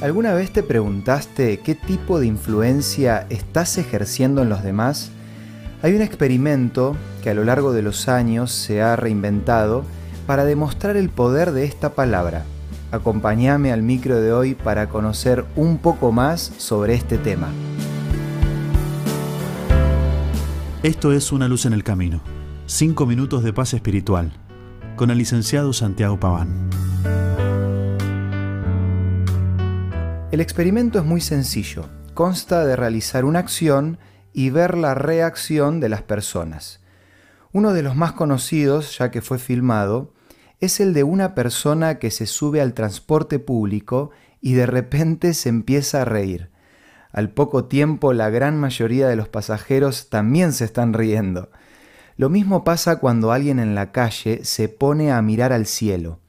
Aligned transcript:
¿Alguna 0.00 0.32
vez 0.32 0.52
te 0.52 0.62
preguntaste 0.62 1.58
qué 1.58 1.74
tipo 1.74 2.20
de 2.20 2.26
influencia 2.28 3.26
estás 3.30 3.78
ejerciendo 3.78 4.42
en 4.42 4.48
los 4.48 4.62
demás? 4.62 5.10
Hay 5.82 5.94
un 5.94 6.02
experimento 6.02 6.96
que 7.20 7.30
a 7.30 7.34
lo 7.34 7.42
largo 7.42 7.72
de 7.72 7.82
los 7.82 8.08
años 8.08 8.52
se 8.52 8.80
ha 8.80 8.94
reinventado 8.94 9.82
para 10.24 10.44
demostrar 10.44 10.96
el 10.96 11.08
poder 11.08 11.50
de 11.50 11.64
esta 11.64 11.94
palabra. 11.94 12.44
Acompáñame 12.92 13.72
al 13.72 13.82
micro 13.82 14.20
de 14.20 14.32
hoy 14.32 14.54
para 14.54 14.88
conocer 14.88 15.44
un 15.56 15.78
poco 15.78 16.12
más 16.12 16.52
sobre 16.58 16.94
este 16.94 17.18
tema. 17.18 17.48
Esto 20.84 21.12
es 21.12 21.32
Una 21.32 21.48
luz 21.48 21.66
en 21.66 21.72
el 21.72 21.82
camino. 21.82 22.20
Cinco 22.66 23.04
minutos 23.04 23.42
de 23.42 23.52
paz 23.52 23.74
espiritual. 23.74 24.32
Con 24.94 25.10
el 25.10 25.18
licenciado 25.18 25.72
Santiago 25.72 26.20
Paván. 26.20 26.87
El 30.30 30.42
experimento 30.42 30.98
es 30.98 31.06
muy 31.06 31.22
sencillo. 31.22 31.86
Consta 32.12 32.66
de 32.66 32.76
realizar 32.76 33.24
una 33.24 33.38
acción 33.38 33.98
y 34.34 34.50
ver 34.50 34.76
la 34.76 34.92
reacción 34.92 35.80
de 35.80 35.88
las 35.88 36.02
personas. 36.02 36.80
Uno 37.50 37.72
de 37.72 37.82
los 37.82 37.96
más 37.96 38.12
conocidos, 38.12 38.98
ya 38.98 39.10
que 39.10 39.22
fue 39.22 39.38
filmado, 39.38 40.12
es 40.60 40.80
el 40.80 40.92
de 40.92 41.02
una 41.02 41.34
persona 41.34 41.98
que 41.98 42.10
se 42.10 42.26
sube 42.26 42.60
al 42.60 42.74
transporte 42.74 43.38
público 43.38 44.10
y 44.42 44.52
de 44.52 44.66
repente 44.66 45.32
se 45.32 45.48
empieza 45.48 46.02
a 46.02 46.04
reír. 46.04 46.50
Al 47.10 47.30
poco 47.30 47.64
tiempo 47.64 48.12
la 48.12 48.28
gran 48.28 48.60
mayoría 48.60 49.08
de 49.08 49.16
los 49.16 49.28
pasajeros 49.28 50.10
también 50.10 50.52
se 50.52 50.66
están 50.66 50.92
riendo. 50.92 51.50
Lo 52.18 52.28
mismo 52.28 52.64
pasa 52.64 52.96
cuando 52.96 53.32
alguien 53.32 53.58
en 53.58 53.74
la 53.74 53.92
calle 53.92 54.44
se 54.44 54.68
pone 54.68 55.10
a 55.10 55.22
mirar 55.22 55.54
al 55.54 55.64
cielo. 55.64 56.20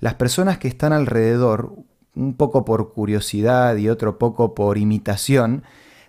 Las 0.00 0.14
personas 0.14 0.58
que 0.58 0.68
están 0.68 0.92
alrededor 0.92 1.76
un 2.18 2.34
poco 2.34 2.64
por 2.64 2.92
curiosidad 2.92 3.76
y 3.76 3.88
otro 3.88 4.18
poco 4.18 4.54
por 4.54 4.76
imitación, 4.76 5.62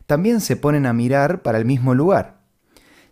también 0.08 0.42
se 0.42 0.56
ponen 0.56 0.86
a 0.86 0.94
mirar 0.94 1.42
para 1.42 1.58
el 1.58 1.66
mismo 1.66 1.94
lugar. 1.94 2.40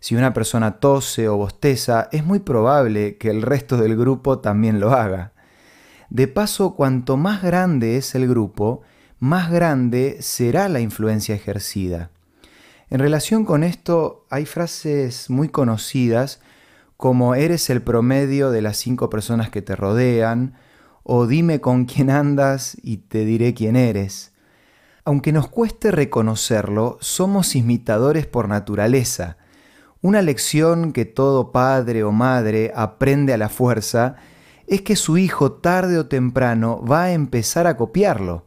Si 0.00 0.16
una 0.16 0.32
persona 0.32 0.80
tose 0.80 1.28
o 1.28 1.36
bosteza, 1.36 2.08
es 2.12 2.24
muy 2.24 2.40
probable 2.40 3.16
que 3.16 3.30
el 3.30 3.42
resto 3.42 3.76
del 3.76 3.96
grupo 3.96 4.40
también 4.40 4.80
lo 4.80 4.92
haga. 4.92 5.32
De 6.10 6.28
paso, 6.28 6.74
cuanto 6.74 7.16
más 7.16 7.42
grande 7.42 7.96
es 7.96 8.14
el 8.14 8.28
grupo, 8.28 8.82
más 9.18 9.50
grande 9.50 10.18
será 10.20 10.68
la 10.68 10.80
influencia 10.80 11.34
ejercida. 11.34 12.10
En 12.90 13.00
relación 13.00 13.44
con 13.44 13.62
esto, 13.64 14.26
hay 14.30 14.46
frases 14.46 15.30
muy 15.30 15.48
conocidas 15.48 16.40
como 16.96 17.36
eres 17.36 17.70
el 17.70 17.80
promedio 17.80 18.50
de 18.50 18.60
las 18.60 18.76
cinco 18.76 19.08
personas 19.08 19.50
que 19.50 19.62
te 19.62 19.76
rodean, 19.76 20.54
o 21.10 21.26
dime 21.26 21.62
con 21.62 21.86
quién 21.86 22.10
andas 22.10 22.76
y 22.82 22.98
te 22.98 23.24
diré 23.24 23.54
quién 23.54 23.76
eres. 23.76 24.32
Aunque 25.06 25.32
nos 25.32 25.48
cueste 25.48 25.90
reconocerlo, 25.90 26.98
somos 27.00 27.56
imitadores 27.56 28.26
por 28.26 28.46
naturaleza. 28.46 29.38
Una 30.02 30.20
lección 30.20 30.92
que 30.92 31.06
todo 31.06 31.50
padre 31.50 32.04
o 32.04 32.12
madre 32.12 32.72
aprende 32.76 33.32
a 33.32 33.38
la 33.38 33.48
fuerza 33.48 34.16
es 34.66 34.82
que 34.82 34.96
su 34.96 35.16
hijo 35.16 35.52
tarde 35.52 35.98
o 35.98 36.08
temprano 36.08 36.84
va 36.84 37.04
a 37.04 37.12
empezar 37.12 37.66
a 37.66 37.78
copiarlo. 37.78 38.44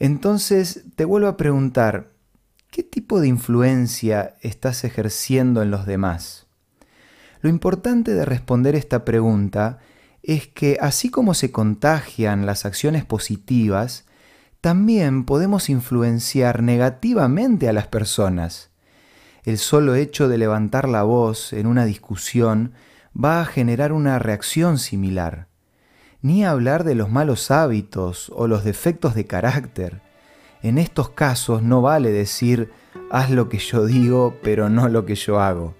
Entonces 0.00 0.86
te 0.96 1.04
vuelvo 1.04 1.28
a 1.28 1.36
preguntar, 1.36 2.10
¿qué 2.72 2.82
tipo 2.82 3.20
de 3.20 3.28
influencia 3.28 4.34
estás 4.40 4.82
ejerciendo 4.82 5.62
en 5.62 5.70
los 5.70 5.86
demás? 5.86 6.48
Lo 7.42 7.48
importante 7.48 8.12
de 8.12 8.24
responder 8.24 8.74
esta 8.74 9.04
pregunta 9.04 9.78
es 10.22 10.46
que 10.46 10.78
así 10.80 11.10
como 11.10 11.34
se 11.34 11.50
contagian 11.50 12.46
las 12.46 12.64
acciones 12.64 13.04
positivas, 13.04 14.04
también 14.60 15.24
podemos 15.24 15.70
influenciar 15.70 16.62
negativamente 16.62 17.68
a 17.68 17.72
las 17.72 17.86
personas. 17.86 18.70
El 19.44 19.56
solo 19.56 19.94
hecho 19.94 20.28
de 20.28 20.36
levantar 20.36 20.88
la 20.88 21.02
voz 21.02 21.54
en 21.54 21.66
una 21.66 21.86
discusión 21.86 22.72
va 23.12 23.40
a 23.40 23.46
generar 23.46 23.92
una 23.92 24.18
reacción 24.18 24.78
similar. 24.78 25.48
Ni 26.20 26.44
hablar 26.44 26.84
de 26.84 26.94
los 26.94 27.10
malos 27.10 27.50
hábitos 27.50 28.30
o 28.34 28.46
los 28.46 28.62
defectos 28.62 29.14
de 29.14 29.26
carácter. 29.26 30.02
En 30.62 30.76
estos 30.76 31.08
casos 31.08 31.62
no 31.62 31.80
vale 31.80 32.10
decir 32.10 32.70
haz 33.10 33.30
lo 33.30 33.48
que 33.48 33.58
yo 33.58 33.86
digo 33.86 34.36
pero 34.42 34.68
no 34.68 34.88
lo 34.88 35.06
que 35.06 35.14
yo 35.14 35.40
hago 35.40 35.79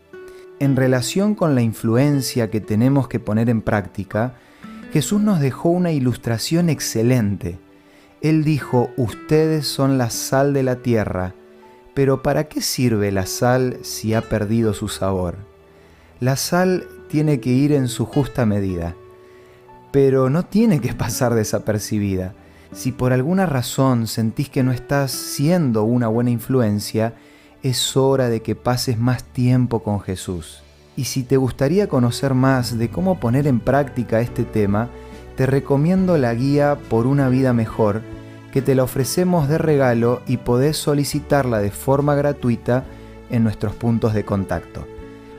en 0.60 0.76
relación 0.76 1.34
con 1.34 1.54
la 1.54 1.62
influencia 1.62 2.50
que 2.50 2.60
tenemos 2.60 3.08
que 3.08 3.18
poner 3.18 3.48
en 3.48 3.62
práctica, 3.62 4.34
Jesús 4.92 5.20
nos 5.22 5.40
dejó 5.40 5.70
una 5.70 5.90
ilustración 5.90 6.68
excelente. 6.68 7.58
Él 8.20 8.44
dijo, 8.44 8.90
ustedes 8.98 9.66
son 9.66 9.96
la 9.96 10.10
sal 10.10 10.52
de 10.52 10.62
la 10.62 10.76
tierra, 10.76 11.34
pero 11.94 12.22
¿para 12.22 12.44
qué 12.44 12.60
sirve 12.60 13.10
la 13.10 13.24
sal 13.24 13.78
si 13.82 14.12
ha 14.12 14.20
perdido 14.20 14.74
su 14.74 14.88
sabor? 14.88 15.38
La 16.20 16.36
sal 16.36 16.86
tiene 17.08 17.40
que 17.40 17.50
ir 17.50 17.72
en 17.72 17.88
su 17.88 18.04
justa 18.04 18.44
medida, 18.44 18.94
pero 19.90 20.28
no 20.28 20.44
tiene 20.44 20.80
que 20.80 20.92
pasar 20.92 21.34
desapercibida. 21.34 22.34
Si 22.72 22.92
por 22.92 23.14
alguna 23.14 23.46
razón 23.46 24.06
sentís 24.06 24.50
que 24.50 24.62
no 24.62 24.72
estás 24.72 25.10
siendo 25.10 25.84
una 25.84 26.08
buena 26.08 26.30
influencia, 26.30 27.14
es 27.62 27.96
hora 27.96 28.28
de 28.28 28.42
que 28.42 28.54
pases 28.54 28.98
más 28.98 29.24
tiempo 29.24 29.82
con 29.82 30.00
Jesús. 30.00 30.62
Y 30.96 31.04
si 31.04 31.22
te 31.22 31.36
gustaría 31.36 31.88
conocer 31.88 32.34
más 32.34 32.78
de 32.78 32.90
cómo 32.90 33.20
poner 33.20 33.46
en 33.46 33.60
práctica 33.60 34.20
este 34.20 34.44
tema, 34.44 34.88
te 35.36 35.46
recomiendo 35.46 36.18
la 36.18 36.34
guía 36.34 36.78
Por 36.88 37.06
una 37.06 37.28
vida 37.28 37.52
mejor, 37.52 38.02
que 38.52 38.62
te 38.62 38.74
la 38.74 38.82
ofrecemos 38.82 39.48
de 39.48 39.58
regalo 39.58 40.22
y 40.26 40.38
podés 40.38 40.76
solicitarla 40.76 41.60
de 41.60 41.70
forma 41.70 42.14
gratuita 42.14 42.84
en 43.30 43.44
nuestros 43.44 43.74
puntos 43.74 44.12
de 44.12 44.24
contacto. 44.24 44.86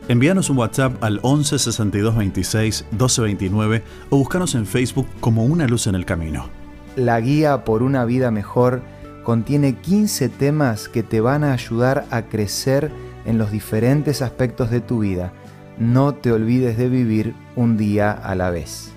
Envíanos 0.08 0.50
un 0.50 0.58
WhatsApp 0.58 1.04
al 1.04 1.20
11 1.22 1.60
62 1.60 2.16
26 2.16 2.86
12 2.92 3.22
29 3.22 3.84
o 4.10 4.18
búscanos 4.18 4.56
en 4.56 4.66
Facebook 4.66 5.08
como 5.20 5.46
Una 5.46 5.68
Luz 5.68 5.88
en 5.88 5.96
el 5.96 6.06
Camino. 6.06 6.50
La 6.96 7.20
guía 7.20 7.64
Por 7.64 7.84
una 7.84 8.06
vida 8.06 8.32
mejor 8.32 8.82
contiene 9.24 9.76
15 9.76 10.30
temas 10.30 10.90
que 10.90 11.04
te 11.04 11.22
van 11.22 11.44
a 11.44 11.54
ayudar 11.54 12.06
a 12.12 12.24
crecer 12.24 12.92
en 13.26 13.38
los 13.38 13.52
diferentes 13.52 14.22
aspectos 14.22 14.72
de 14.72 14.82
tu 14.82 15.00
vida. 15.00 15.34
No 15.78 16.14
te 16.14 16.32
olvides 16.32 16.78
de 16.78 16.90
vivir 16.90 17.34
un 17.56 17.78
día 17.78 18.12
a 18.12 18.36
la 18.36 18.50
vez. 18.50 18.92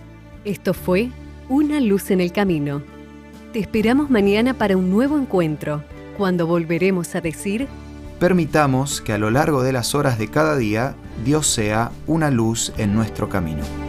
Esto 0.45 0.75
fue 0.75 1.11
Una 1.49 1.81
luz 1.81 2.11
en 2.11 2.21
el 2.21 2.33
camino. 2.33 2.83
Te 3.53 3.59
esperamos 3.59 4.11
mañana 4.11 4.55
para 4.55 4.77
un 4.77 4.91
nuevo 4.91 5.19
encuentro, 5.19 5.85
cuando 6.17 6.47
volveremos 6.47 7.15
a 7.15 7.21
decir... 7.21 7.69
Permitamos 8.19 9.01
que 9.01 9.13
a 9.13 9.19
lo 9.19 9.31
largo 9.31 9.63
de 9.63 9.73
las 9.73 9.95
horas 9.95 10.19
de 10.19 10.29
cada 10.29 10.57
día 10.57 10.95
Dios 11.25 11.47
sea 11.47 11.91
una 12.07 12.31
luz 12.31 12.73
en 12.79 12.95
nuestro 12.95 13.29
camino. 13.29 13.84